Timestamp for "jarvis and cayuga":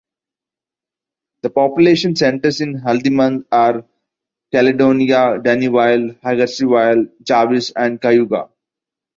7.21-8.49